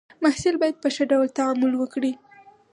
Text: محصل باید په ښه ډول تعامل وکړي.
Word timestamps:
محصل 0.23 0.55
باید 0.61 0.75
په 0.83 0.89
ښه 0.95 1.03
ډول 1.11 1.27
تعامل 1.37 1.71
وکړي. 1.77 2.13